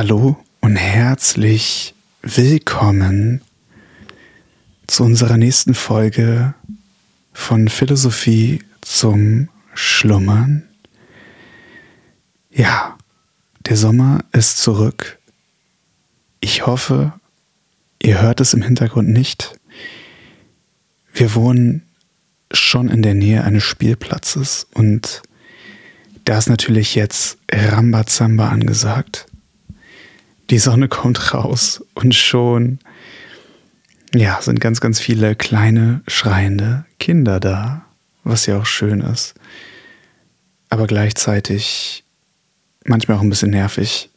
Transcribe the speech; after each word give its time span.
Hallo 0.00 0.36
und 0.60 0.76
herzlich 0.76 1.92
willkommen 2.22 3.42
zu 4.86 5.02
unserer 5.02 5.36
nächsten 5.36 5.74
Folge 5.74 6.54
von 7.32 7.66
Philosophie 7.66 8.62
zum 8.80 9.48
Schlummern. 9.74 10.62
Ja, 12.52 12.96
der 13.66 13.76
Sommer 13.76 14.20
ist 14.30 14.58
zurück. 14.58 15.18
Ich 16.38 16.64
hoffe, 16.64 17.12
ihr 18.00 18.22
hört 18.22 18.40
es 18.40 18.54
im 18.54 18.62
Hintergrund 18.62 19.08
nicht. 19.08 19.58
Wir 21.12 21.34
wohnen 21.34 21.82
schon 22.52 22.88
in 22.88 23.02
der 23.02 23.14
Nähe 23.14 23.42
eines 23.42 23.64
Spielplatzes 23.64 24.68
und 24.74 25.22
da 26.24 26.38
ist 26.38 26.48
natürlich 26.48 26.94
jetzt 26.94 27.38
Rambazamba 27.50 28.50
angesagt. 28.50 29.27
Die 30.50 30.58
Sonne 30.58 30.88
kommt 30.88 31.34
raus 31.34 31.84
und 31.94 32.14
schon, 32.14 32.78
ja, 34.14 34.40
sind 34.40 34.60
ganz, 34.60 34.80
ganz 34.80 34.98
viele 34.98 35.36
kleine, 35.36 36.02
schreiende 36.08 36.86
Kinder 36.98 37.38
da, 37.38 37.84
was 38.24 38.46
ja 38.46 38.58
auch 38.58 38.66
schön 38.66 39.00
ist. 39.00 39.34
Aber 40.70 40.86
gleichzeitig 40.86 42.04
manchmal 42.84 43.18
auch 43.18 43.22
ein 43.22 43.30
bisschen 43.30 43.50
nervig. 43.50 44.10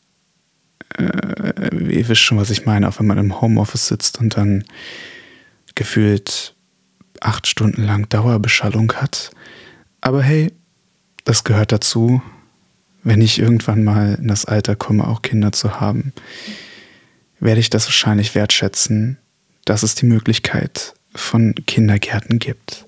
Äh, 0.98 1.76
ihr 1.90 2.08
wisst 2.08 2.22
schon, 2.22 2.38
was 2.38 2.50
ich 2.50 2.66
meine, 2.66 2.88
auch 2.88 3.00
wenn 3.00 3.08
man 3.08 3.18
im 3.18 3.42
Homeoffice 3.42 3.88
sitzt 3.88 4.20
und 4.20 4.38
dann 4.38 4.64
gefühlt 5.76 6.56
acht 7.20 7.48
Stunden 7.48 7.84
lang 7.84 8.08
Dauerbeschallung 8.10 8.94
hat. 8.94 9.32
Aber 10.00 10.24
hey, 10.24 10.52
das 11.26 11.44
gehört 11.44 11.72
dazu 11.72 12.22
wenn 13.04 13.22
ich 13.22 13.40
irgendwann 13.40 13.84
mal 13.84 14.16
in 14.16 14.28
das 14.28 14.46
Alter 14.46 14.76
komme, 14.76 15.08
auch 15.08 15.22
Kinder 15.22 15.52
zu 15.52 15.80
haben, 15.80 16.14
werde 17.40 17.60
ich 17.60 17.70
das 17.70 17.86
wahrscheinlich 17.88 18.36
wertschätzen, 18.36 19.18
dass 19.66 19.84
es 19.84 19.96
die 19.96 20.06
Möglichkeit 20.06 20.94
von 21.14 21.56
Kindergärten 21.66 22.40
gibt. 22.40 22.86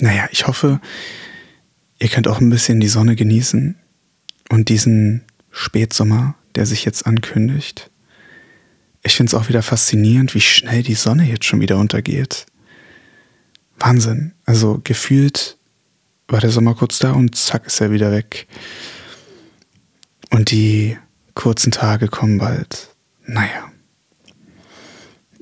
Naja, 0.00 0.28
ich 0.30 0.46
hoffe, 0.46 0.80
ihr 1.98 2.08
könnt 2.08 2.28
auch 2.28 2.40
ein 2.40 2.50
bisschen 2.50 2.80
die 2.80 2.88
Sonne 2.88 3.16
genießen 3.16 3.76
und 4.50 4.68
diesen 4.68 5.24
Spätsommer, 5.50 6.36
der 6.54 6.66
sich 6.66 6.84
jetzt 6.84 7.06
ankündigt. 7.06 7.90
Ich 9.02 9.16
finde 9.16 9.30
es 9.30 9.34
auch 9.34 9.48
wieder 9.48 9.62
faszinierend, 9.62 10.34
wie 10.34 10.40
schnell 10.40 10.82
die 10.82 10.94
Sonne 10.94 11.24
jetzt 11.24 11.44
schon 11.44 11.60
wieder 11.60 11.78
untergeht. 11.78 12.46
Wahnsinn. 13.78 14.32
Also 14.44 14.80
gefühlt 14.84 15.57
war 16.28 16.40
der 16.40 16.50
Sommer 16.50 16.74
kurz 16.74 16.98
da 16.98 17.12
und 17.12 17.34
zack 17.34 17.66
ist 17.66 17.80
er 17.80 17.90
wieder 17.90 18.12
weg. 18.12 18.46
Und 20.30 20.50
die 20.50 20.96
kurzen 21.34 21.72
Tage 21.72 22.08
kommen 22.08 22.38
bald. 22.38 22.94
Naja. 23.24 23.72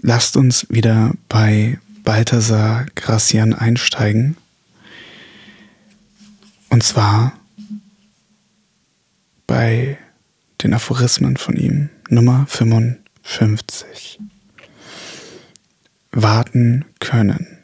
Lasst 0.00 0.36
uns 0.36 0.66
wieder 0.70 1.12
bei 1.28 1.80
Balthasar 2.04 2.86
Gracian 2.94 3.52
einsteigen. 3.52 4.36
Und 6.68 6.84
zwar 6.84 7.32
bei 9.46 9.98
den 10.62 10.74
Aphorismen 10.74 11.36
von 11.36 11.56
ihm, 11.56 11.90
Nummer 12.08 12.46
55. 12.48 14.20
Warten 16.12 16.84
können. 17.00 17.55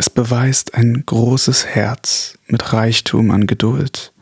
Es 0.00 0.08
beweist 0.08 0.72
ein 0.72 1.02
großes 1.04 1.66
Herz 1.66 2.38
mit 2.46 2.72
Reichtum 2.72 3.30
an 3.30 3.46
Geduld, 3.46 4.14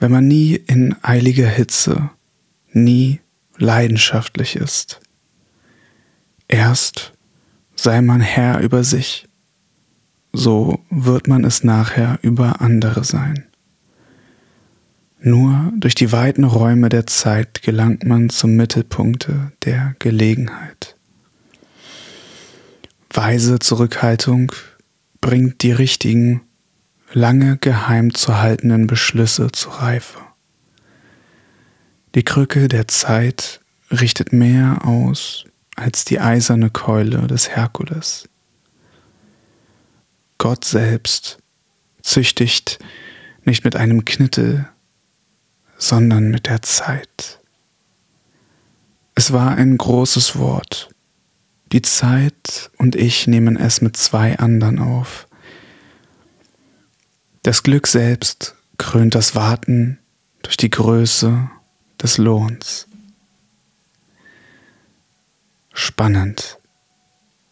wenn 0.00 0.10
man 0.10 0.26
nie 0.26 0.54
in 0.54 0.96
eiliger 1.02 1.46
Hitze, 1.46 2.08
nie 2.72 3.20
leidenschaftlich 3.58 4.56
ist. 4.56 5.02
Erst 6.48 7.12
sei 7.76 8.00
man 8.00 8.22
Herr 8.22 8.60
über 8.60 8.82
sich, 8.82 9.28
so 10.32 10.80
wird 10.88 11.28
man 11.28 11.44
es 11.44 11.62
nachher 11.62 12.18
über 12.22 12.62
andere 12.62 13.04
sein. 13.04 13.44
Nur 15.20 15.70
durch 15.76 15.94
die 15.94 16.12
weiten 16.12 16.44
Räume 16.44 16.88
der 16.88 17.06
Zeit 17.06 17.60
gelangt 17.60 18.04
man 18.06 18.30
zum 18.30 18.56
Mittelpunkte 18.56 19.52
der 19.66 19.96
Gelegenheit. 19.98 20.91
Weise 23.14 23.58
Zurückhaltung 23.58 24.52
bringt 25.20 25.62
die 25.62 25.72
richtigen, 25.72 26.42
lange 27.12 27.58
geheim 27.58 28.14
zu 28.14 28.38
haltenden 28.38 28.86
Beschlüsse 28.86 29.52
zur 29.52 29.74
Reife. 29.74 30.18
Die 32.14 32.24
Krücke 32.24 32.68
der 32.68 32.88
Zeit 32.88 33.60
richtet 33.90 34.32
mehr 34.32 34.86
aus 34.86 35.44
als 35.76 36.04
die 36.04 36.20
eiserne 36.20 36.70
Keule 36.70 37.26
des 37.26 37.50
Herkules. 37.50 38.28
Gott 40.38 40.64
selbst 40.64 41.38
züchtigt 42.02 42.78
nicht 43.44 43.64
mit 43.64 43.76
einem 43.76 44.04
Knittel, 44.04 44.68
sondern 45.76 46.30
mit 46.30 46.46
der 46.46 46.62
Zeit. 46.62 47.40
Es 49.14 49.32
war 49.32 49.56
ein 49.56 49.76
großes 49.76 50.38
Wort, 50.38 50.91
die 51.72 51.82
Zeit 51.82 52.70
und 52.76 52.96
ich 52.96 53.26
nehmen 53.26 53.56
es 53.56 53.80
mit 53.80 53.96
zwei 53.96 54.38
anderen 54.38 54.78
auf. 54.78 55.26
Das 57.42 57.62
Glück 57.62 57.86
selbst 57.86 58.54
krönt 58.76 59.14
das 59.14 59.34
Warten 59.34 59.98
durch 60.42 60.56
die 60.56 60.70
Größe 60.70 61.50
des 62.00 62.18
Lohns. 62.18 62.86
Spannend, 65.72 66.58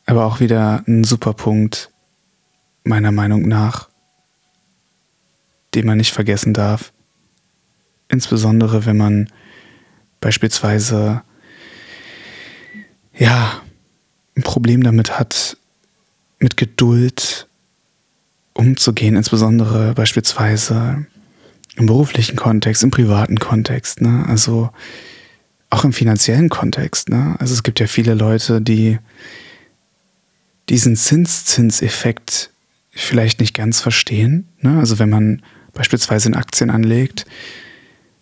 aber 0.05 0.27
auch 0.27 0.41
wieder 0.41 0.85
ein 0.87 1.05
super 1.05 1.33
Punkt, 1.33 1.91
meiner 2.85 3.13
Meinung 3.13 3.49
nach, 3.49 3.89
den 5.75 5.87
man 5.87 5.97
nicht 5.97 6.13
vergessen 6.13 6.53
darf. 6.53 6.93
Insbesondere 8.09 8.85
wenn 8.85 8.99
man 8.99 9.31
beispielsweise 10.21 11.23
ja 13.15 13.63
ein 14.37 14.43
Problem 14.43 14.83
damit 14.83 15.19
hat, 15.19 15.57
mit 16.39 16.57
Geduld 16.57 17.49
umzugehen, 18.55 19.17
insbesondere 19.17 19.95
beispielsweise 19.95 21.07
im 21.77 21.87
beruflichen 21.87 22.37
Kontext, 22.37 22.83
im 22.83 22.91
privaten 22.91 23.39
Kontext, 23.39 24.01
ne? 24.01 24.25
also 24.27 24.71
auch 25.71 25.85
im 25.85 25.93
finanziellen 25.93 26.49
Kontext. 26.49 27.09
Ne? 27.09 27.37
Also 27.39 27.55
es 27.55 27.63
gibt 27.63 27.81
ja 27.81 27.87
viele 27.87 28.15
Leute, 28.15 28.61
die 28.61 28.99
diesen 30.69 30.97
Zinszinseffekt 30.97 32.51
vielleicht 32.91 33.41
nicht 33.41 33.55
ganz 33.55 33.81
verstehen. 33.81 34.49
Ne? 34.61 34.79
Also 34.79 34.99
wenn 34.99 35.11
man 35.11 35.43
beispielsweise 35.73 36.29
in 36.29 36.35
Aktien 36.35 36.71
anlegt, 36.71 37.25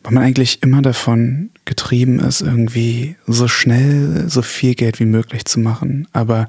weil 0.08 0.14
man 0.14 0.24
eigentlich 0.24 0.62
immer 0.62 0.80
davon 0.80 1.50
getrieben 1.66 2.19
ist, 2.19 2.41
irgendwie 2.41 3.16
so 3.26 3.46
schnell 3.46 4.24
so 4.30 4.41
viel 4.41 4.74
Geld 4.74 5.00
wie 5.00 5.04
möglich 5.04 5.44
zu 5.44 5.60
machen. 5.60 6.08
Aber 6.14 6.48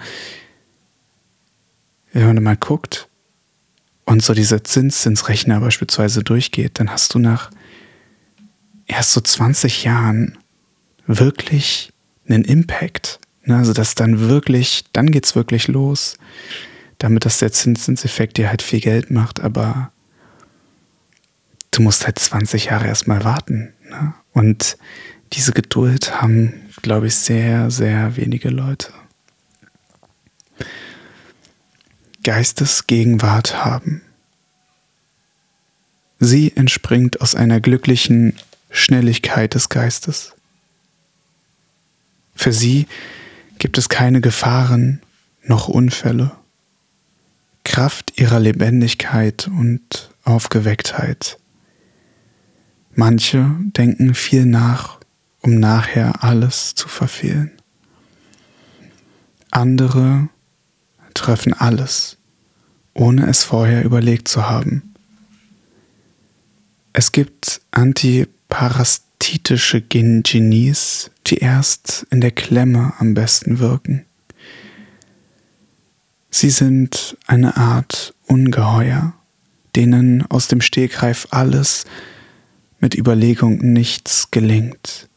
wenn 2.13 2.25
man 2.25 2.41
mal 2.41 2.55
guckt 2.55 3.09
und 4.05 4.23
so 4.23 4.33
diese 4.33 4.63
Zinszinsrechner 4.63 5.59
beispielsweise 5.59 6.23
durchgeht, 6.23 6.79
dann 6.79 6.89
hast 6.89 7.13
du 7.13 7.19
nach 7.19 7.51
erst 8.87 9.11
so 9.11 9.19
20 9.19 9.83
Jahren 9.83 10.37
wirklich 11.05 11.91
einen 12.29 12.45
Impact. 12.45 13.19
Ne? 13.43 13.57
Also 13.57 13.73
dass 13.73 13.93
dann 13.93 14.21
wirklich, 14.21 14.85
dann 14.93 15.11
geht's 15.11 15.35
wirklich 15.35 15.67
los, 15.67 16.17
damit 16.97 17.25
dass 17.25 17.39
der 17.39 17.51
Zinszinseffekt 17.51 18.37
dir 18.37 18.47
halt 18.47 18.61
viel 18.61 18.79
Geld 18.79 19.11
macht, 19.11 19.41
aber 19.41 19.91
du 21.71 21.81
musst 21.81 22.05
halt 22.05 22.19
20 22.19 22.65
Jahre 22.65 22.87
erstmal 22.87 23.23
warten. 23.23 23.73
Ne? 23.89 24.13
Und 24.33 24.77
diese 25.33 25.51
Geduld 25.51 26.21
haben, 26.21 26.53
glaube 26.81 27.07
ich, 27.07 27.15
sehr, 27.15 27.69
sehr 27.71 28.15
wenige 28.17 28.49
Leute. 28.49 28.91
Geistesgegenwart 32.23 33.63
haben. 33.63 34.01
Sie 36.19 36.55
entspringt 36.55 37.21
aus 37.21 37.33
einer 37.33 37.61
glücklichen 37.61 38.35
Schnelligkeit 38.69 39.55
des 39.55 39.69
Geistes. 39.69 40.33
Für 42.35 42.51
sie 42.51 42.87
gibt 43.57 43.77
es 43.77 43.89
keine 43.89 44.21
Gefahren 44.21 45.01
noch 45.43 45.69
Unfälle. 45.69 46.31
Kraft 47.63 48.19
ihrer 48.19 48.39
Lebendigkeit 48.39 49.47
und 49.47 50.11
Aufgewecktheit 50.23 51.37
Manche 52.93 53.55
denken 53.59 54.13
viel 54.15 54.45
nach, 54.45 54.99
um 55.41 55.55
nachher 55.55 56.23
alles 56.23 56.75
zu 56.75 56.87
verfehlen. 56.87 57.51
Andere 59.51 60.29
treffen 61.13 61.53
alles, 61.53 62.17
ohne 62.93 63.27
es 63.27 63.43
vorher 63.43 63.83
überlegt 63.83 64.27
zu 64.27 64.49
haben. 64.49 64.93
Es 66.93 67.11
gibt 67.11 67.61
Antiparasitike 67.71 69.09
titische 69.19 69.81
Genies, 69.81 71.11
die 71.27 71.37
erst 71.37 72.07
in 72.09 72.21
der 72.21 72.31
Klemme 72.31 72.93
am 72.97 73.13
besten 73.13 73.59
wirken. 73.59 74.05
Sie 76.31 76.49
sind 76.49 77.17
eine 77.27 77.57
Art 77.57 78.13
Ungeheuer, 78.25 79.13
denen 79.75 80.25
aus 80.31 80.47
dem 80.47 80.61
Stegreif 80.61 81.27
alles 81.31 81.85
mit 82.79 82.95
Überlegung 82.95 83.57
nichts 83.57 84.31
gelingt. 84.31 85.09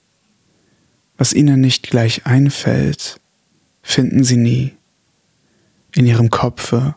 Was 1.17 1.33
ihnen 1.33 1.61
nicht 1.61 1.89
gleich 1.89 2.27
einfällt, 2.27 3.21
finden 3.83 4.25
sie 4.25 4.37
nie. 4.37 4.77
In 5.95 6.07
ihrem 6.07 6.31
Kopfe 6.31 6.97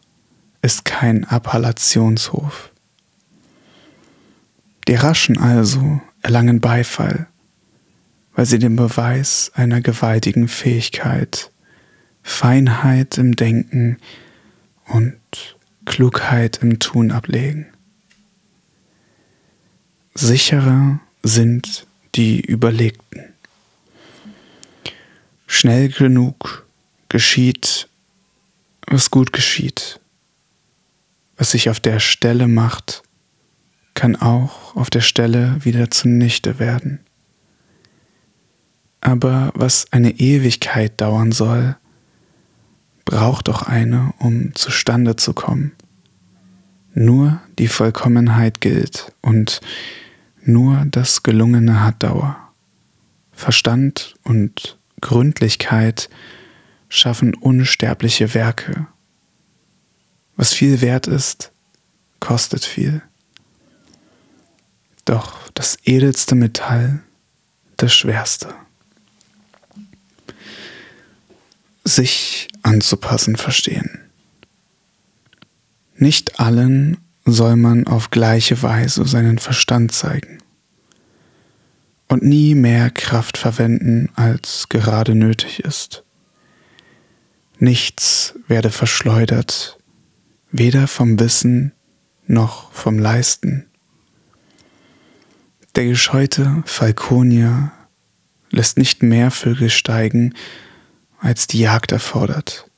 ist 0.62 0.86
kein 0.86 1.26
Appellationshof. 1.26 2.72
Die 4.88 4.96
Raschen 4.96 5.38
also 5.38 6.02
erlangen 6.22 6.62
Beifall, 6.62 7.28
weil 8.34 8.46
sie 8.46 8.60
den 8.60 8.76
Beweis 8.76 9.52
einer 9.54 9.82
gewaltigen 9.82 10.48
Fähigkeit, 10.48 11.52
Feinheit 12.24 13.18
im 13.18 13.36
Denken 13.36 13.98
und 14.88 15.20
Klugheit 15.86 16.60
im 16.62 16.80
Tun 16.80 17.12
ablegen. 17.12 17.68
Sicherer 20.18 21.02
sind 21.24 21.86
die 22.16 22.40
Überlegten. 22.40 23.34
Schnell 25.46 25.90
genug 25.90 26.66
geschieht, 27.10 27.90
was 28.88 29.12
gut 29.12 29.34
geschieht. 29.34 30.00
Was 31.36 31.52
sich 31.52 31.70
auf 31.70 31.82
der 31.82 32.00
Stelle 32.00 32.48
macht, 32.48 33.04
kann 33.94 34.16
auch 34.16 34.78
auf 34.78 34.90
der 34.90 35.02
Stelle 35.02 35.58
wieder 35.66 35.92
zunichte 35.92 36.60
werden. 36.60 37.02
Aber 39.02 39.52
was 39.54 39.92
eine 39.92 40.12
Ewigkeit 40.12 41.02
dauern 41.02 41.34
soll, 41.34 41.76
braucht 43.04 43.50
doch 43.50 43.64
eine, 43.64 44.14
um 44.20 44.56
zustande 44.56 45.18
zu 45.18 45.34
kommen. 45.34 45.74
Nur 46.94 47.42
die 47.60 47.68
Vollkommenheit 47.68 48.62
gilt 48.62 49.12
und 49.22 49.60
nur 50.48 50.86
das 50.86 51.24
Gelungene 51.24 51.84
hat 51.84 52.04
Dauer. 52.04 52.38
Verstand 53.32 54.16
und 54.24 54.78
Gründlichkeit 55.02 56.10
schaffen 56.88 57.34
unsterbliche 57.36 58.34
Werke. 58.34 58.88
Was 60.36 60.54
viel 60.54 60.82
wert 60.82 61.08
ist, 61.08 61.52
kostet 62.20 62.64
viel. 62.64 63.02
Doch 65.06 65.50
das 65.54 65.78
edelste 65.84 66.36
Metall, 66.36 67.02
das 67.78 67.94
schwerste. 67.94 68.54
Sich 71.84 72.48
anzupassen 72.64 73.36
verstehen. 73.36 74.02
Nicht 75.98 76.40
allen 76.40 76.98
soll 77.26 77.56
man 77.56 77.88
auf 77.88 78.12
gleiche 78.12 78.62
Weise 78.62 79.06
seinen 79.06 79.40
Verstand 79.40 79.92
zeigen 79.92 80.38
und 82.08 82.24
nie 82.24 82.56
mehr 82.56 82.92
Kraft 82.92 83.38
verwenden, 83.38 84.10
als 84.16 84.70
gerade 84.70 85.16
nötig 85.16 85.60
ist. 85.60 86.04
Nichts 87.58 88.36
werde 88.48 88.70
verschleudert, 88.70 89.78
weder 90.52 90.88
vom 90.88 91.20
Wissen 91.20 91.72
noch 92.28 92.72
vom 92.72 93.00
Leisten. 93.00 93.66
Der 95.76 95.86
gescheute 95.86 96.64
Falkonier 96.66 97.72
lässt 98.50 98.78
nicht 98.78 99.04
mehr 99.04 99.32
Vögel 99.32 99.70
steigen, 99.70 100.34
als 101.20 101.48
die 101.48 101.60
Jagd 101.60 101.92
erfordert. 101.92 102.70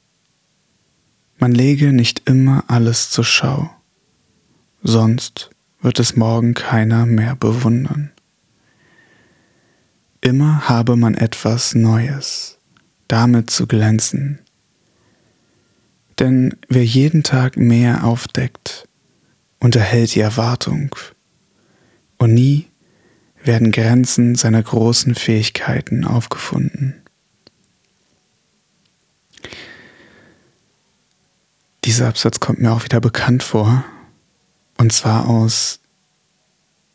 Man 1.38 1.52
lege 1.52 1.94
nicht 1.94 2.28
immer 2.28 2.64
alles 2.68 3.12
zur 3.12 3.26
Schau, 3.26 3.70
sonst 4.88 5.50
wird 5.82 6.00
es 6.00 6.16
morgen 6.16 6.54
keiner 6.54 7.06
mehr 7.06 7.36
bewundern. 7.36 8.12
Immer 10.22 10.70
habe 10.70 10.96
man 10.96 11.14
etwas 11.14 11.76
Neues, 11.76 12.58
damit 13.10 13.50
zu 13.50 13.68
glänzen. 13.68 14.40
Denn 16.20 16.56
wer 16.70 16.86
jeden 16.86 17.24
Tag 17.24 17.58
mehr 17.58 18.06
aufdeckt, 18.06 18.88
unterhält 19.60 20.16
die 20.16 20.22
Erwartung 20.22 20.96
und 22.18 22.34
nie 22.34 22.68
werden 23.44 23.72
Grenzen 23.74 24.36
seiner 24.36 24.64
großen 24.64 25.16
Fähigkeiten 25.16 26.06
aufgefunden. 26.06 26.96
Dieser 31.84 32.08
Absatz 32.08 32.40
kommt 32.40 32.60
mir 32.60 32.72
auch 32.72 32.86
wieder 32.86 33.02
bekannt 33.02 33.44
vor, 33.44 33.84
und 34.78 34.94
zwar 34.94 35.28
aus 35.28 35.80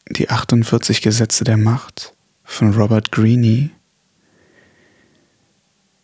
Die 0.09 0.31
48 0.31 1.01
Gesetze 1.03 1.45
der 1.45 1.57
Macht 1.57 2.15
von 2.45 2.75
Robert 2.75 3.13
Greene. 3.13 3.71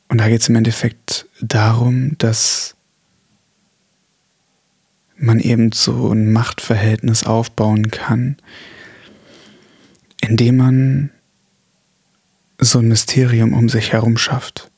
Und 0.08 0.18
da 0.18 0.28
geht 0.28 0.40
es 0.40 0.48
im 0.48 0.56
Endeffekt 0.56 1.26
darum, 1.40 2.16
dass 2.18 2.76
man 5.16 5.40
eben 5.40 5.72
so 5.72 6.12
ein 6.12 6.32
Machtverhältnis 6.32 7.24
aufbauen 7.24 7.90
kann, 7.90 8.36
indem 10.20 10.56
man 10.56 11.10
so 12.58 12.78
ein 12.78 12.88
Mysterium 12.88 13.52
um 13.52 13.68
sich 13.68 13.92
herum 13.92 14.16
schafft. 14.16 14.70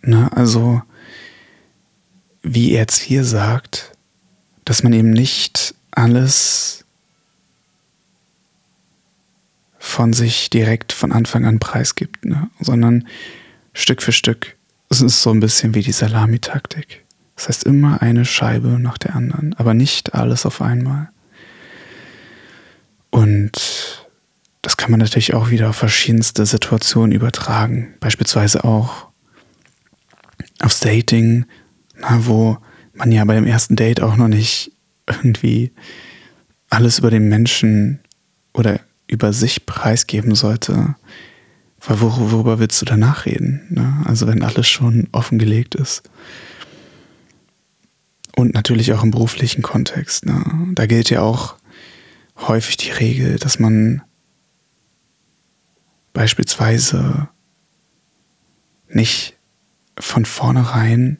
Na, 0.00 0.28
also, 0.28 0.82
wie 2.42 2.72
er 2.72 2.80
jetzt 2.80 3.00
hier 3.00 3.24
sagt, 3.24 3.92
dass 4.64 4.82
man 4.82 4.92
eben 4.92 5.10
nicht 5.10 5.74
alles 5.98 6.84
von 9.78 10.12
sich 10.12 10.48
direkt 10.48 10.92
von 10.92 11.12
Anfang 11.12 11.44
an 11.44 11.58
preisgibt, 11.58 12.24
ne? 12.24 12.50
sondern 12.60 13.08
Stück 13.72 14.02
für 14.02 14.12
Stück. 14.12 14.56
Es 14.90 15.00
ist 15.00 15.22
so 15.22 15.30
ein 15.30 15.40
bisschen 15.40 15.74
wie 15.74 15.82
die 15.82 15.92
Salamitaktik. 15.92 17.04
Das 17.34 17.48
heißt 17.48 17.64
immer 17.64 18.00
eine 18.00 18.24
Scheibe 18.24 18.78
nach 18.78 18.98
der 18.98 19.16
anderen, 19.16 19.54
aber 19.54 19.74
nicht 19.74 20.14
alles 20.14 20.46
auf 20.46 20.62
einmal. 20.62 21.08
Und 23.10 24.06
das 24.62 24.76
kann 24.76 24.90
man 24.90 25.00
natürlich 25.00 25.34
auch 25.34 25.50
wieder 25.50 25.70
auf 25.70 25.76
verschiedenste 25.76 26.46
Situationen 26.46 27.12
übertragen. 27.12 27.94
Beispielsweise 28.00 28.64
auch 28.64 29.08
aufs 30.60 30.80
Dating, 30.80 31.46
na, 31.96 32.26
wo 32.26 32.58
man 32.94 33.10
ja 33.10 33.24
beim 33.24 33.46
ersten 33.46 33.76
Date 33.76 34.00
auch 34.00 34.16
noch 34.16 34.28
nicht 34.28 34.72
irgendwie 35.08 35.72
alles 36.70 36.98
über 36.98 37.10
den 37.10 37.28
Menschen 37.28 38.00
oder 38.52 38.80
über 39.06 39.32
sich 39.32 39.66
preisgeben 39.66 40.34
sollte. 40.34 40.96
Weil 41.80 42.00
worüber 42.00 42.58
willst 42.58 42.80
du 42.80 42.84
danach 42.84 43.24
reden? 43.24 43.66
Ne? 43.70 44.02
Also 44.04 44.26
wenn 44.26 44.42
alles 44.42 44.68
schon 44.68 45.08
offengelegt 45.12 45.74
ist. 45.74 46.02
Und 48.34 48.54
natürlich 48.54 48.92
auch 48.92 49.02
im 49.02 49.10
beruflichen 49.10 49.62
Kontext. 49.62 50.26
Ne? 50.26 50.44
Da 50.74 50.86
gilt 50.86 51.10
ja 51.10 51.22
auch 51.22 51.56
häufig 52.36 52.76
die 52.76 52.90
Regel, 52.90 53.36
dass 53.38 53.58
man 53.58 54.02
beispielsweise 56.12 57.28
nicht 58.88 59.36
von 59.98 60.24
vornherein 60.24 61.18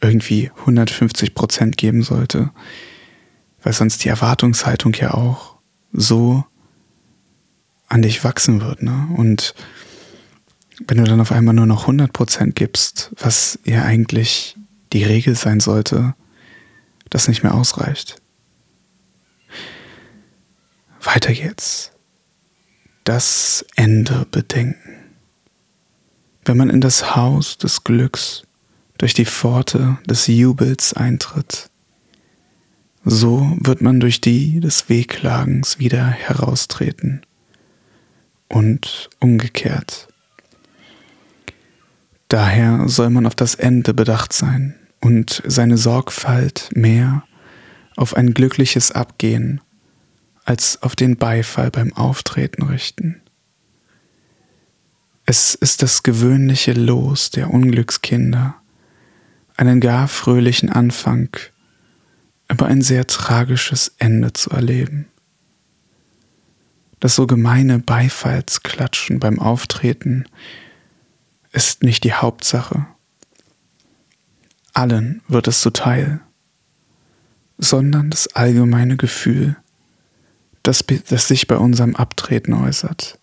irgendwie 0.00 0.50
150 0.60 1.34
Prozent 1.34 1.76
geben 1.76 2.02
sollte, 2.02 2.50
weil 3.68 3.74
sonst 3.74 4.02
die 4.02 4.08
Erwartungshaltung 4.08 4.94
ja 4.94 5.12
auch 5.12 5.58
so 5.92 6.42
an 7.86 8.00
dich 8.00 8.24
wachsen 8.24 8.62
wird. 8.62 8.82
Ne? 8.82 9.10
Und 9.14 9.54
wenn 10.86 10.96
du 10.96 11.04
dann 11.04 11.20
auf 11.20 11.32
einmal 11.32 11.52
nur 11.52 11.66
noch 11.66 11.82
100 11.82 12.10
Prozent 12.10 12.56
gibst, 12.56 13.10
was 13.18 13.58
ja 13.66 13.82
eigentlich 13.82 14.56
die 14.94 15.04
Regel 15.04 15.34
sein 15.34 15.60
sollte, 15.60 16.14
das 17.10 17.28
nicht 17.28 17.42
mehr 17.42 17.52
ausreicht. 17.52 18.22
Weiter 21.02 21.34
geht's 21.34 21.92
das 23.04 23.66
Ende 23.76 24.26
bedenken. 24.30 25.12
Wenn 26.46 26.56
man 26.56 26.70
in 26.70 26.80
das 26.80 27.16
Haus 27.16 27.58
des 27.58 27.84
Glücks 27.84 28.44
durch 28.96 29.12
die 29.12 29.26
Pforte 29.26 29.98
des 30.06 30.26
Jubels 30.26 30.94
eintritt, 30.94 31.67
so 33.10 33.56
wird 33.58 33.80
man 33.80 34.00
durch 34.00 34.20
die 34.20 34.60
des 34.60 34.90
Wehklagens 34.90 35.78
wieder 35.78 36.06
heraustreten 36.06 37.22
und 38.48 39.08
umgekehrt. 39.18 40.08
Daher 42.28 42.86
soll 42.88 43.08
man 43.08 43.26
auf 43.26 43.34
das 43.34 43.54
Ende 43.54 43.94
bedacht 43.94 44.34
sein 44.34 44.74
und 45.00 45.42
seine 45.46 45.78
Sorgfalt 45.78 46.68
mehr 46.74 47.24
auf 47.96 48.14
ein 48.14 48.34
glückliches 48.34 48.92
Abgehen 48.92 49.62
als 50.44 50.82
auf 50.82 50.94
den 50.94 51.16
Beifall 51.16 51.70
beim 51.70 51.94
Auftreten 51.94 52.62
richten. 52.64 53.22
Es 55.24 55.54
ist 55.54 55.82
das 55.82 56.02
gewöhnliche 56.02 56.72
Los 56.72 57.30
der 57.30 57.50
Unglückskinder, 57.50 58.56
einen 59.56 59.80
gar 59.80 60.08
fröhlichen 60.08 60.68
Anfang, 60.68 61.30
aber 62.48 62.66
ein 62.66 62.82
sehr 62.82 63.06
tragisches 63.06 63.94
Ende 63.98 64.32
zu 64.32 64.50
erleben. 64.50 65.06
Das 67.00 67.14
so 67.14 67.26
gemeine 67.26 67.78
Beifallsklatschen 67.78 69.20
beim 69.20 69.38
Auftreten 69.38 70.24
ist 71.52 71.82
nicht 71.82 72.04
die 72.04 72.14
Hauptsache. 72.14 72.86
Allen 74.72 75.22
wird 75.28 75.46
es 75.46 75.60
zuteil, 75.60 76.20
sondern 77.58 78.10
das 78.10 78.28
allgemeine 78.34 78.96
Gefühl, 78.96 79.56
das, 80.62 80.84
das 81.08 81.28
sich 81.28 81.46
bei 81.46 81.56
unserem 81.56 81.94
Abtreten 81.96 82.52
äußert. 82.52 83.18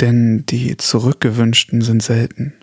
Denn 0.00 0.44
die 0.46 0.76
Zurückgewünschten 0.76 1.80
sind 1.82 2.02
selten. 2.02 2.54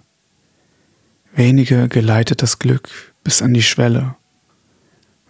Wenige 1.34 1.88
geleitet 1.88 2.42
das 2.42 2.60
Glück 2.60 2.90
bis 3.24 3.42
an 3.42 3.54
die 3.54 3.64
Schwelle, 3.64 4.16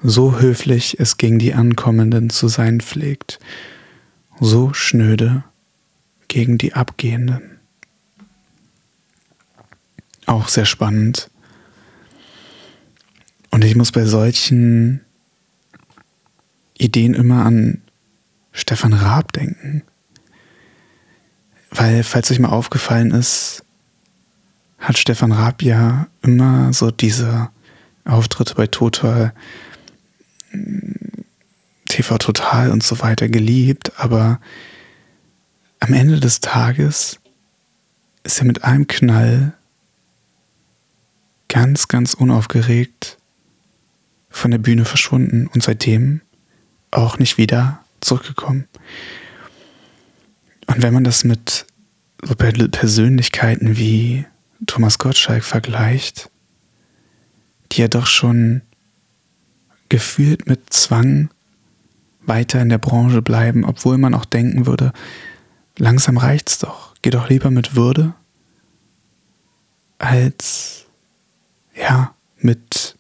so 0.01 0.39
höflich 0.39 0.99
es 0.99 1.17
gegen 1.17 1.39
die 1.39 1.53
Ankommenden 1.53 2.29
zu 2.29 2.47
sein 2.47 2.81
pflegt, 2.81 3.39
so 4.39 4.73
schnöde 4.73 5.43
gegen 6.27 6.57
die 6.57 6.73
Abgehenden. 6.73 7.59
Auch 10.25 10.47
sehr 10.47 10.65
spannend. 10.65 11.29
Und 13.51 13.63
ich 13.63 13.75
muss 13.75 13.91
bei 13.91 14.05
solchen 14.05 15.01
Ideen 16.77 17.13
immer 17.13 17.45
an 17.45 17.81
Stefan 18.51 18.93
Raab 18.93 19.33
denken. 19.33 19.83
Weil, 21.71 22.03
falls 22.03 22.31
euch 22.31 22.39
mal 22.39 22.49
aufgefallen 22.49 23.11
ist, 23.11 23.63
hat 24.79 24.97
Stefan 24.97 25.31
Raab 25.31 25.61
ja 25.61 26.07
immer 26.21 26.73
so 26.73 26.89
diese 26.89 27.49
Auftritte 28.05 28.55
bei 28.55 28.67
Total, 28.67 29.33
TV 31.87 32.17
Total 32.17 32.71
und 32.71 32.83
so 32.83 32.99
weiter 32.99 33.27
geliebt, 33.29 33.93
aber 33.97 34.39
am 35.79 35.93
Ende 35.93 36.19
des 36.19 36.39
Tages 36.39 37.19
ist 38.23 38.39
er 38.39 38.45
mit 38.45 38.63
einem 38.63 38.87
Knall 38.87 39.53
ganz, 41.47 41.87
ganz 41.87 42.13
unaufgeregt 42.13 43.17
von 44.29 44.51
der 44.51 44.59
Bühne 44.59 44.85
verschwunden 44.85 45.47
und 45.47 45.63
seitdem 45.63 46.21
auch 46.91 47.17
nicht 47.17 47.37
wieder 47.37 47.83
zurückgekommen. 48.01 48.67
Und 50.67 50.83
wenn 50.83 50.93
man 50.93 51.03
das 51.03 51.23
mit 51.23 51.65
so 52.21 52.35
Persönlichkeiten 52.35 53.77
wie 53.77 54.25
Thomas 54.67 54.99
Gottschalk 54.99 55.43
vergleicht, 55.43 56.29
die 57.71 57.81
ja 57.81 57.87
doch 57.87 58.07
schon 58.07 58.61
gefühlt 59.89 60.47
mit 60.47 60.71
Zwang 60.71 61.29
weiter 62.21 62.61
in 62.61 62.69
der 62.69 62.77
Branche 62.77 63.21
bleiben, 63.21 63.65
obwohl 63.65 63.97
man 63.97 64.13
auch 64.13 64.25
denken 64.25 64.65
würde, 64.65 64.93
langsam 65.77 66.17
reicht's 66.17 66.59
doch, 66.59 66.93
geh 67.01 67.09
doch 67.09 67.29
lieber 67.29 67.51
mit 67.51 67.75
Würde 67.75 68.13
als 69.97 70.85
ja 71.75 72.15
mit 72.37 72.97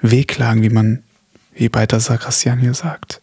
Wehklagen, 0.00 0.62
wie 0.62 0.70
man 0.70 1.02
wie 1.54 1.68
Balthasar 1.68 2.18
Christian 2.18 2.58
hier 2.58 2.74
sagt. 2.74 3.20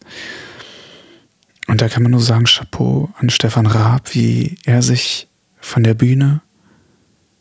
Und 1.66 1.80
da 1.80 1.88
kann 1.88 2.02
man 2.02 2.12
nur 2.12 2.20
sagen, 2.20 2.44
Chapeau 2.44 3.10
an 3.18 3.30
Stefan 3.30 3.66
Raab, 3.66 4.14
wie 4.14 4.56
er 4.64 4.82
sich 4.82 5.28
von 5.60 5.82
der 5.82 5.94
Bühne 5.94 6.42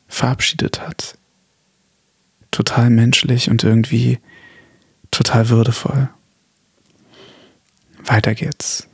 verabschiedet 0.07 0.81
hat. 0.81 1.17
Total 2.51 2.89
menschlich 2.89 3.49
und 3.49 3.63
irgendwie 3.63 4.19
total 5.11 5.49
würdevoll. 5.49 6.09
Weiter 8.03 8.33
geht's. 8.35 8.87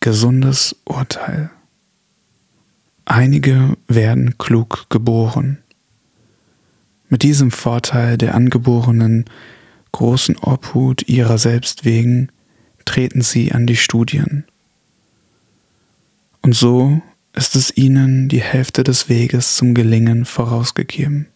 Gesundes 0.00 0.76
Urteil. 0.84 1.50
Einige 3.04 3.76
werden 3.86 4.36
klug 4.38 4.86
geboren. 4.90 5.58
Mit 7.08 7.22
diesem 7.22 7.50
Vorteil 7.50 8.18
der 8.18 8.34
angeborenen 8.34 9.24
großen 9.92 10.36
Obhut 10.36 11.08
ihrer 11.08 11.38
selbst 11.38 11.84
wegen 11.84 12.30
treten 12.84 13.22
sie 13.22 13.52
an 13.52 13.66
die 13.66 13.76
Studien. 13.76 14.44
Und 16.42 16.54
so 16.54 17.02
ist 17.34 17.56
es 17.56 17.76
ihnen 17.76 18.28
die 18.28 18.40
Hälfte 18.40 18.84
des 18.84 19.08
Weges 19.08 19.56
zum 19.56 19.74
Gelingen 19.74 20.24
vorausgegeben. 20.24 21.28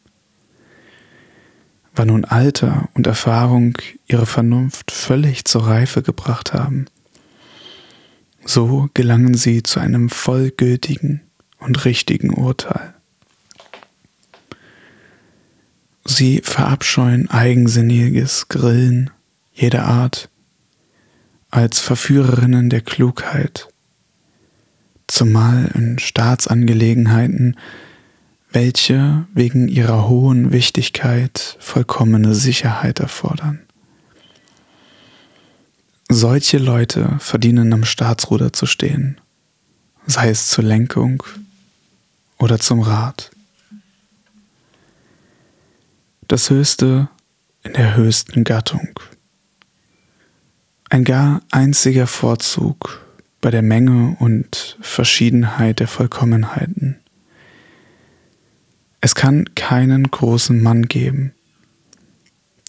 Wann 1.95 2.09
nun 2.09 2.25
Alter 2.25 2.89
und 2.95 3.07
Erfahrung 3.07 3.77
ihre 4.07 4.27
Vernunft 4.27 4.91
völlig 4.91 5.45
zur 5.45 5.67
Reife 5.67 6.03
gebracht 6.03 6.55
haben, 6.55 6.87
so 8.45 8.89
gelangen 8.95 9.35
sie 9.35 9.63
zu 9.63 9.79
einem 9.79 10.09
vollgültigen 10.09 11.21
und 11.59 11.85
richtigen 11.85 12.35
Urteil. 12.35 12.95
Sie 16.05 16.41
verabscheuen 16.43 17.31
eigensinniges 17.31 18.49
Grillen 18.49 19.11
jeder 19.53 19.85
Art 19.85 20.31
als 21.51 21.79
Verführerinnen 21.79 22.71
der 22.71 22.81
Klugheit, 22.81 23.69
zumal 25.07 25.71
in 25.75 25.99
Staatsangelegenheiten, 25.99 27.57
welche 28.53 29.27
wegen 29.35 29.69
ihrer 29.69 30.09
hohen 30.09 30.53
Wichtigkeit 30.53 31.57
vollkommene 31.59 32.35
Sicherheit 32.35 33.01
erfordern. 33.01 33.61
Solche 36.09 36.59
Leute 36.59 37.17
verdienen 37.19 37.73
am 37.73 37.85
Staatsruder 37.85 38.53
zu 38.53 38.67
stehen, 38.67 39.21
sei 40.07 40.29
es 40.29 40.49
zur 40.49 40.65
Lenkung 40.65 41.23
oder 42.39 42.59
zum 42.59 42.81
Rat 42.81 43.31
das 46.29 46.49
Höchste 46.49 47.09
in 47.63 47.75
der 47.75 47.95
höchsten 47.95 48.45
Gattung. 48.45 48.99
Ein 50.89 51.05
gar 51.05 51.43
einziger 51.51 52.07
Vorzug 52.07 53.01
bei 53.43 53.51
der 53.51 53.63
Menge 53.63 54.17
und 54.19 54.79
Verschiedenheit 54.81 55.81
der 55.81 55.89
Vollkommenheiten. 55.89 57.02
Es 59.03 59.15
kann 59.15 59.55
keinen 59.55 60.11
großen 60.11 60.63
Mann 60.63 60.85
geben, 60.89 61.35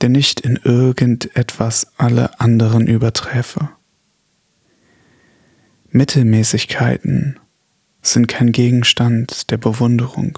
der 0.02 0.10
nicht 0.10 0.42
in 0.42 0.58
irgendetwas 0.58 1.94
alle 1.96 2.42
anderen 2.42 2.88
überträfe. 2.88 3.70
Mittelmäßigkeiten 5.92 7.40
sind 8.02 8.28
kein 8.28 8.52
Gegenstand 8.52 9.50
der 9.52 9.58
Bewunderung 9.58 10.38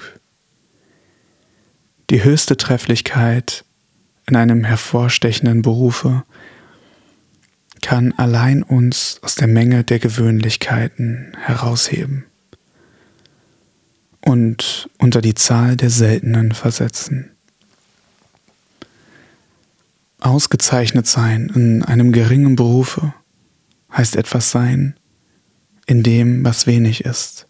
die 2.09 2.23
höchste 2.23 2.55
Trefflichkeit 2.55 3.65
in 4.27 4.35
einem 4.35 4.63
hervorstechenden 4.63 5.61
Berufe 5.61 6.23
kann 7.81 8.13
allein 8.13 8.63
uns 8.63 9.19
aus 9.21 9.35
der 9.35 9.47
Menge 9.47 9.83
der 9.83 9.99
Gewöhnlichkeiten 9.99 11.35
herausheben 11.39 12.25
und 14.25 14.89
unter 14.97 15.21
die 15.21 15.35
Zahl 15.35 15.77
der 15.77 15.89
Seltenen 15.89 16.51
versetzen. 16.51 17.31
Ausgezeichnet 20.19 21.07
sein 21.07 21.49
in 21.55 21.83
einem 21.83 22.11
geringen 22.11 22.57
Berufe 22.57 23.13
heißt 23.93 24.17
etwas 24.17 24.51
sein 24.51 24.99
in 25.85 26.03
dem, 26.03 26.43
was 26.43 26.67
wenig 26.67 27.05
ist 27.05 27.47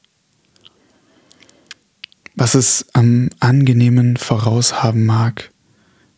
was 2.35 2.53
es 2.53 2.85
am 2.93 3.29
Angenehmen 3.39 4.17
voraushaben 4.17 5.05
mag, 5.05 5.51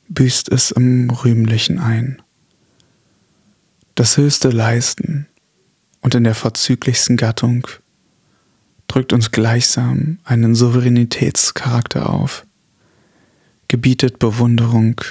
büßt 0.09 0.51
es 0.51 0.71
im 0.71 1.09
Rühmlichen 1.09 1.79
ein. 1.79 2.21
Das 3.95 4.17
höchste 4.17 4.49
Leisten 4.49 5.27
und 6.01 6.15
in 6.15 6.23
der 6.23 6.35
vorzüglichsten 6.35 7.17
Gattung 7.17 7.67
drückt 8.87 9.13
uns 9.13 9.31
gleichsam 9.31 10.19
einen 10.23 10.55
Souveränitätscharakter 10.55 12.09
auf, 12.09 12.45
gebietet 13.67 14.19
Bewunderung 14.19 15.01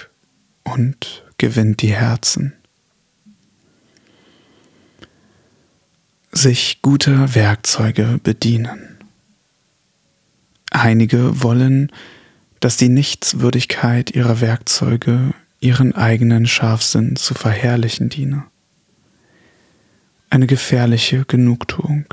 und 0.64 1.24
gewinnt 1.38 1.82
die 1.82 1.94
Herzen. 1.94 2.54
Sich 6.32 6.80
guter 6.82 7.34
Werkzeuge 7.34 8.20
bedienen. 8.22 8.98
Einige 10.70 11.42
wollen, 11.42 11.90
dass 12.60 12.76
die 12.76 12.88
Nichtswürdigkeit 12.88 14.10
ihrer 14.10 14.40
Werkzeuge 14.40 15.34
ihren 15.60 15.94
eigenen 15.94 16.46
Scharfsinn 16.46 17.16
zu 17.16 17.34
verherrlichen 17.34 18.08
diene. 18.08 18.44
Eine 20.28 20.46
gefährliche 20.46 21.24
Genugtuung. 21.24 22.04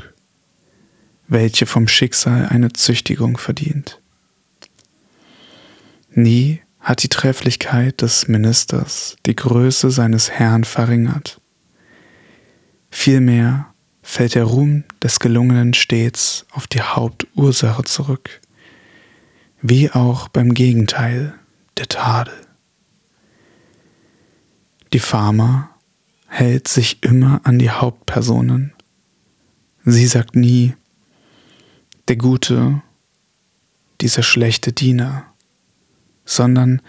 Welche 1.34 1.66
vom 1.66 1.88
Schicksal 1.88 2.46
eine 2.46 2.72
Züchtigung 2.72 3.36
verdient. 3.36 4.00
Nie 6.12 6.62
hat 6.78 7.02
die 7.02 7.08
Trefflichkeit 7.08 8.02
des 8.02 8.28
Ministers 8.28 9.16
die 9.26 9.34
Größe 9.34 9.90
seines 9.90 10.30
Herrn 10.30 10.62
verringert. 10.62 11.40
Vielmehr 12.88 13.66
fällt 14.00 14.36
der 14.36 14.44
Ruhm 14.44 14.84
des 15.02 15.18
Gelungenen 15.18 15.74
stets 15.74 16.46
auf 16.52 16.68
die 16.68 16.82
Hauptursache 16.82 17.82
zurück, 17.82 18.40
wie 19.60 19.90
auch 19.90 20.28
beim 20.28 20.54
Gegenteil 20.54 21.34
der 21.78 21.88
Tadel. 21.88 22.34
Die 24.92 25.00
Pharma 25.00 25.70
hält 26.28 26.68
sich 26.68 27.02
immer 27.02 27.40
an 27.42 27.58
die 27.58 27.70
Hauptpersonen. 27.70 28.72
Sie 29.84 30.06
sagt 30.06 30.36
nie, 30.36 30.74
der 32.08 32.16
gute, 32.16 32.82
dieser 34.00 34.22
schlechte 34.22 34.72
Diener 34.72 35.34
sondern 36.24 36.80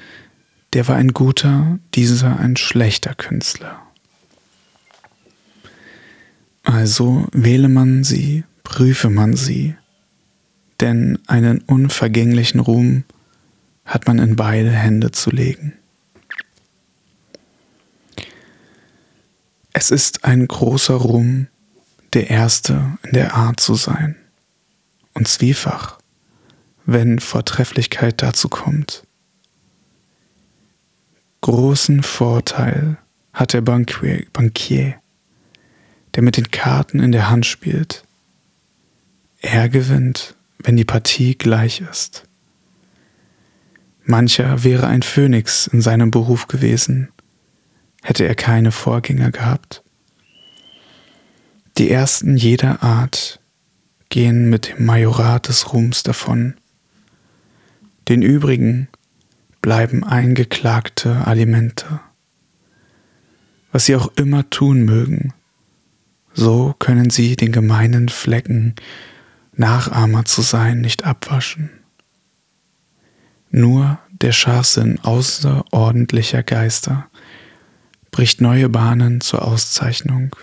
der 0.74 0.88
war 0.88 0.96
ein 0.96 1.14
guter, 1.14 1.80
dieser 1.94 2.40
ein 2.40 2.58
schlechter 2.58 3.14
Künstler. 3.16 3.82
Also 6.64 7.28
wähle 7.32 7.70
man 7.70 8.04
sie, 8.04 8.44
prüfe 8.64 9.10
man 9.10 9.36
sie, 9.36 9.76
denn 10.80 11.20
einen 11.28 11.60
unvergänglichen 11.60 12.60
Ruhm 12.60 13.04
hat 13.86 14.08
man 14.08 14.20
in 14.20 14.36
beide 14.36 14.72
Hände 14.72 15.12
zu 15.12 15.30
legen. 15.30 15.74
Es 19.74 19.92
ist 19.92 20.26
ein 20.26 20.48
großer 20.48 20.96
Ruhm, 20.96 21.48
der 22.14 22.30
Erste 22.30 22.98
in 23.04 23.12
der 23.12 23.36
Art 23.36 23.60
zu 23.60 23.76
sein, 23.76 24.16
und 25.16 25.28
zwiefach, 25.28 25.98
wenn 26.86 27.20
Vortrefflichkeit 27.20 28.22
dazu 28.22 28.48
kommt. 28.48 29.04
Großen 31.42 32.04
Vorteil 32.04 32.98
hat 33.34 33.54
der 33.54 33.62
Bankier, 33.62 34.26
Bankier, 34.32 34.96
der 36.14 36.24
mit 36.24 36.38
den 36.38 36.52
Karten 36.52 37.00
in 37.00 37.12
der 37.12 37.30
Hand 37.30 37.46
spielt. 37.46 38.04
Er 39.42 39.70
gewinnt, 39.70 40.36
wenn 40.60 40.78
die 40.78 40.86
Partie 40.86 41.36
gleich 41.36 41.82
ist. 41.82 42.24
Mancher 44.04 44.64
wäre 44.64 44.88
ein 44.88 45.02
Phönix 45.02 45.68
in 45.68 45.82
seinem 45.82 46.12
Beruf 46.12 46.48
gewesen, 46.48 47.10
hätte 48.04 48.26
er 48.28 48.36
keine 48.36 48.72
Vorgänger 48.72 49.32
gehabt. 49.32 49.84
Die 51.78 51.90
ersten 51.90 52.38
jeder 52.38 52.84
Art 52.84 53.40
gehen 54.16 54.50
mit 54.50 54.70
dem 54.70 54.86
Majorat 54.86 55.50
des 55.50 55.74
Ruhms 55.74 56.02
davon. 56.02 56.54
Den 58.08 58.22
übrigen 58.22 58.88
bleiben 59.60 60.06
eingeklagte 60.06 61.28
Alimente. 61.28 62.00
Was 63.74 63.88
sie 63.88 63.96
auch 63.98 64.10
immer 64.16 64.50
tun 64.50 64.86
mögen, 64.86 65.34
so 66.34 66.74
können 66.80 67.10
sie 67.10 67.36
den 67.36 67.52
gemeinen 67.52 68.08
Flecken, 68.08 68.76
Nachahmer 69.52 70.24
zu 70.24 70.44
sein, 70.44 70.80
nicht 70.80 71.04
abwaschen. 71.04 71.70
Nur 73.52 74.00
der 74.12 74.32
Scharfsinn 74.32 74.98
außerordentlicher 75.00 76.42
Geister 76.42 77.10
bricht 78.12 78.40
neue 78.40 78.70
Bahnen 78.70 79.20
zur 79.20 79.44
Auszeichnung. 79.46 80.34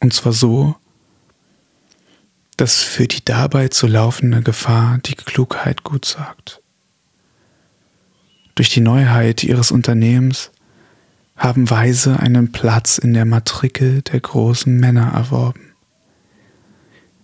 Und 0.00 0.14
zwar 0.14 0.32
so, 0.32 0.76
dass 2.56 2.82
für 2.82 3.06
die 3.06 3.24
dabei 3.24 3.68
zu 3.68 3.86
laufende 3.86 4.42
Gefahr 4.42 4.98
die 4.98 5.14
Klugheit 5.14 5.84
gut 5.84 6.04
sagt. 6.04 6.62
Durch 8.54 8.70
die 8.70 8.80
Neuheit 8.80 9.44
ihres 9.44 9.70
Unternehmens 9.70 10.50
haben 11.36 11.68
Weise 11.68 12.18
einen 12.18 12.52
Platz 12.52 12.96
in 12.96 13.12
der 13.12 13.26
Matrikel 13.26 14.00
der 14.02 14.20
großen 14.20 14.74
Männer 14.74 15.12
erworben. 15.12 15.74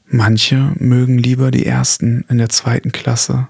Manche 0.06 0.74
mögen 0.76 1.16
lieber 1.16 1.50
die 1.50 1.64
Ersten 1.64 2.26
in 2.28 2.37
der 2.37 2.50
zweiten 2.50 2.92
Klasse 2.92 3.48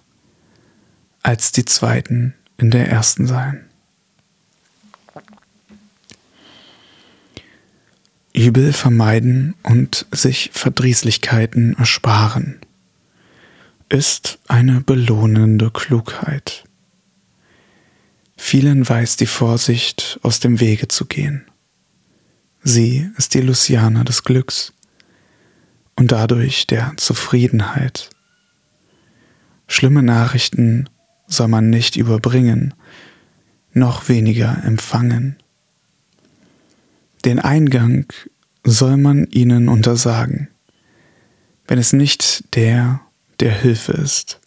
als 1.23 1.53
die 1.53 1.65
Zweiten 1.65 2.35
in 2.57 2.71
der 2.71 2.89
ersten 2.89 3.27
sein. 3.27 3.65
Übel 8.35 8.73
vermeiden 8.73 9.55
und 9.63 10.07
sich 10.11 10.51
Verdrießlichkeiten 10.53 11.77
ersparen 11.79 12.61
ist 13.93 14.39
eine 14.49 14.81
belohnende 14.81 15.71
Klugheit. 15.71 16.65
Vielen 18.39 18.89
weiß 18.89 19.19
die 19.19 19.27
Vorsicht, 19.27 20.19
aus 20.23 20.41
dem 20.41 20.61
Wege 20.61 20.89
zu 20.89 21.05
gehen. 21.05 21.45
Sie 22.63 23.11
ist 23.19 23.35
die 23.35 23.43
Luciana 23.43 24.03
des 24.03 24.25
Glücks 24.25 24.73
und 25.95 26.11
dadurch 26.11 26.67
der 26.67 26.95
Zufriedenheit. 26.97 28.09
Schlimme 29.67 30.03
Nachrichten 30.03 30.89
soll 31.27 31.49
man 31.49 31.69
nicht 31.69 31.97
überbringen, 31.97 32.73
noch 33.75 34.09
weniger 34.09 34.65
empfangen. 34.65 35.42
Den 37.25 37.39
Eingang 37.39 38.07
soll 38.65 38.97
man 38.97 39.27
ihnen 39.27 39.69
untersagen, 39.69 40.49
wenn 41.67 41.79
es 41.79 41.93
nicht 41.93 42.45
der 42.55 43.01
der 43.41 43.53
Hilfe 43.53 43.93
ist. 43.93 44.41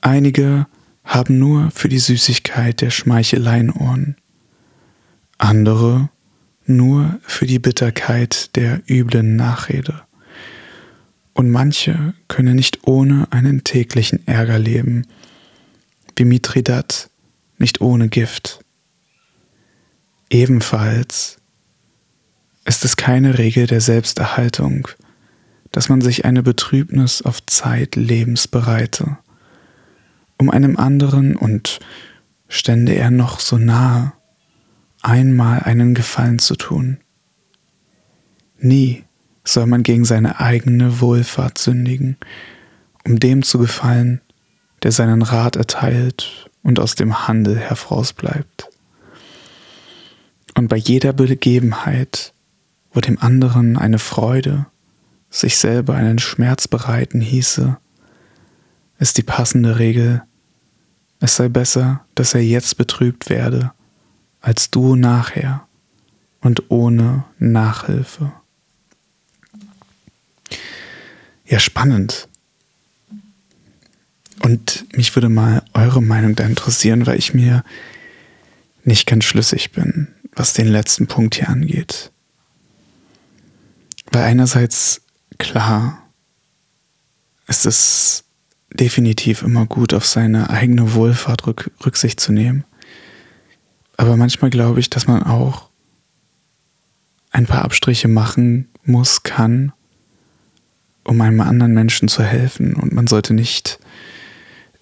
Einige 0.00 0.66
haben 1.04 1.38
nur 1.38 1.70
für 1.70 1.88
die 1.88 1.98
Süßigkeit 1.98 2.80
der 2.80 2.90
Schmeicheleien 2.90 3.70
Ohren, 3.70 4.16
andere 5.36 6.08
nur 6.66 7.18
für 7.22 7.46
die 7.46 7.58
Bitterkeit 7.58 8.56
der 8.56 8.80
üblen 8.88 9.36
Nachrede. 9.36 10.02
Und 11.34 11.50
manche 11.50 12.14
können 12.28 12.56
nicht 12.56 12.86
ohne 12.86 13.30
einen 13.30 13.64
täglichen 13.64 14.26
Ärger 14.26 14.58
leben, 14.58 15.06
wie 16.16 16.24
Mithridat 16.24 17.10
nicht 17.58 17.80
ohne 17.80 18.08
Gift. 18.08 18.63
Ebenfalls 20.30 21.38
ist 22.64 22.84
es 22.84 22.96
keine 22.96 23.38
Regel 23.38 23.66
der 23.66 23.80
Selbsterhaltung, 23.80 24.88
dass 25.72 25.88
man 25.88 26.00
sich 26.00 26.24
eine 26.24 26.42
Betrübnis 26.42 27.22
auf 27.22 27.44
Zeit 27.46 27.96
Lebens 27.96 28.48
bereite 28.48 29.18
um 30.38 30.50
einem 30.50 30.76
anderen 30.76 31.36
und 31.36 31.80
stände 32.48 32.94
er 32.94 33.10
noch 33.10 33.40
so 33.40 33.58
nahe, 33.58 34.12
einmal 35.02 35.60
einen 35.60 35.94
Gefallen 35.94 36.38
zu 36.38 36.56
tun. 36.56 36.98
Nie 38.58 39.04
soll 39.44 39.66
man 39.66 39.82
gegen 39.82 40.04
seine 40.04 40.40
eigene 40.40 41.00
Wohlfahrt 41.00 41.58
sündigen, 41.58 42.16
um 43.04 43.20
dem 43.20 43.42
zu 43.42 43.58
gefallen, 43.58 44.20
der 44.82 44.92
seinen 44.92 45.22
Rat 45.22 45.56
erteilt 45.56 46.50
und 46.62 46.80
aus 46.80 46.94
dem 46.94 47.28
Handel 47.28 47.58
herausbleibt. 47.58 48.68
Und 50.54 50.68
bei 50.68 50.76
jeder 50.76 51.12
Begebenheit, 51.12 52.32
wo 52.92 53.00
dem 53.00 53.18
anderen 53.18 53.76
eine 53.76 53.98
Freude, 53.98 54.66
sich 55.30 55.56
selber 55.56 55.94
einen 55.94 56.20
Schmerz 56.20 56.68
bereiten 56.68 57.20
hieße, 57.20 57.76
ist 58.98 59.18
die 59.18 59.24
passende 59.24 59.78
Regel, 59.78 60.22
es 61.20 61.36
sei 61.36 61.48
besser, 61.48 62.04
dass 62.14 62.34
er 62.34 62.42
jetzt 62.42 62.76
betrübt 62.76 63.28
werde, 63.28 63.72
als 64.40 64.70
du 64.70 64.94
nachher 64.94 65.66
und 66.40 66.70
ohne 66.70 67.24
Nachhilfe. 67.38 68.32
Ja, 71.46 71.58
spannend. 71.58 72.28
Und 74.42 74.86
mich 74.96 75.14
würde 75.16 75.28
mal 75.28 75.62
eure 75.72 76.02
Meinung 76.02 76.36
da 76.36 76.44
interessieren, 76.44 77.06
weil 77.06 77.18
ich 77.18 77.34
mir 77.34 77.64
nicht 78.84 79.06
ganz 79.06 79.24
schlüssig 79.24 79.72
bin, 79.72 80.08
was 80.34 80.52
den 80.52 80.68
letzten 80.68 81.06
Punkt 81.06 81.36
hier 81.36 81.48
angeht. 81.48 82.10
Weil 84.12 84.24
einerseits, 84.24 85.02
klar, 85.38 86.02
es 87.46 87.64
ist 87.66 88.24
definitiv 88.72 89.42
immer 89.42 89.66
gut, 89.66 89.94
auf 89.94 90.06
seine 90.06 90.50
eigene 90.50 90.94
Wohlfahrt 90.94 91.46
rück, 91.46 91.70
Rücksicht 91.84 92.20
zu 92.20 92.32
nehmen. 92.32 92.64
Aber 93.96 94.16
manchmal 94.16 94.50
glaube 94.50 94.80
ich, 94.80 94.90
dass 94.90 95.06
man 95.06 95.22
auch 95.22 95.68
ein 97.30 97.46
paar 97.46 97.64
Abstriche 97.64 98.08
machen 98.08 98.68
muss, 98.84 99.22
kann, 99.22 99.72
um 101.04 101.20
einem 101.20 101.40
anderen 101.40 101.74
Menschen 101.74 102.08
zu 102.08 102.22
helfen. 102.22 102.74
Und 102.74 102.92
man 102.92 103.06
sollte 103.06 103.34
nicht 103.34 103.78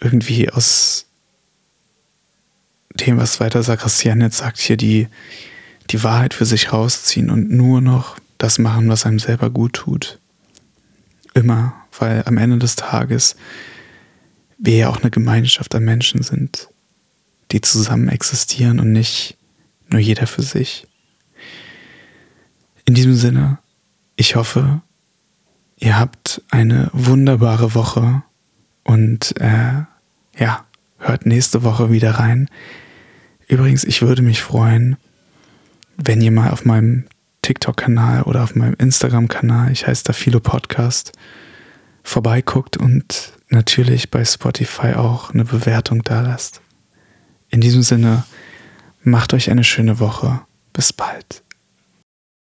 irgendwie 0.00 0.50
aus 0.50 1.06
dem, 2.94 3.16
was 3.16 3.40
weiter 3.40 3.62
Sarkassian 3.62 4.20
jetzt 4.20 4.38
sagt, 4.38 4.59
hier 4.59 4.76
die, 4.76 5.09
die 5.90 6.02
Wahrheit 6.02 6.35
für 6.35 6.44
sich 6.44 6.72
rausziehen 6.72 7.31
und 7.31 7.50
nur 7.50 7.81
noch 7.81 8.18
das 8.38 8.59
machen, 8.59 8.88
was 8.88 9.07
einem 9.07 9.18
selber 9.18 9.50
gut 9.50 9.74
tut. 9.74 10.18
immer, 11.35 11.74
weil 11.98 12.22
am 12.26 12.37
Ende 12.37 12.59
des 12.59 12.76
Tages 12.76 13.37
wir 14.59 14.76
ja 14.76 14.88
auch 14.88 15.00
eine 15.00 15.11
Gemeinschaft 15.11 15.74
an 15.74 15.85
Menschen 15.85 16.22
sind, 16.22 16.68
die 17.50 17.61
zusammen 17.61 18.09
existieren 18.09 18.81
und 18.81 18.92
nicht 18.92 19.37
nur 19.90 20.00
jeder 20.00 20.26
für 20.26 20.42
sich. 20.42 20.87
In 22.85 22.94
diesem 22.94 23.14
Sinne, 23.14 23.59
ich 24.16 24.37
hoffe, 24.37 24.83
ihr 25.76 25.98
habt 25.98 26.42
eine 26.50 26.90
wunderbare 26.92 27.74
Woche 27.74 28.22
und 28.85 29.35
äh, 29.40 29.85
ja, 30.38 30.64
hört 31.02 31.26
nächste 31.26 31.62
Woche 31.62 31.90
wieder 31.90 32.12
rein. 32.12 32.48
Übrigens, 33.48 33.84
ich 33.84 34.02
würde 34.02 34.22
mich 34.22 34.40
freuen, 34.40 34.96
wenn 35.96 36.20
ihr 36.20 36.30
mal 36.30 36.50
auf 36.50 36.64
meinem 36.64 37.04
TikTok-Kanal 37.42 38.22
oder 38.22 38.42
auf 38.44 38.54
meinem 38.54 38.74
Instagram-Kanal, 38.74 39.72
ich 39.72 39.86
heiße 39.86 40.04
da 40.04 40.12
Philo 40.12 40.40
Podcast, 40.40 41.12
vorbeiguckt 42.02 42.76
und 42.76 43.32
natürlich 43.48 44.10
bei 44.10 44.24
Spotify 44.24 44.94
auch 44.94 45.34
eine 45.34 45.44
Bewertung 45.44 46.02
da 46.02 46.20
lasst. 46.22 46.60
In 47.50 47.60
diesem 47.60 47.82
Sinne, 47.82 48.24
macht 49.02 49.34
euch 49.34 49.50
eine 49.50 49.64
schöne 49.64 49.98
Woche. 49.98 50.40
Bis 50.72 50.92
bald. 50.92 51.41